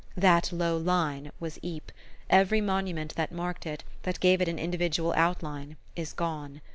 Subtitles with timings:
[0.17, 1.93] That low line was Ypres;
[2.27, 6.59] every monument that marked it, that gave it an individual outline, is gone.